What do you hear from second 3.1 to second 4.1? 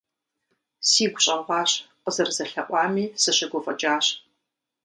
сыщыгуфӀыкӀащ.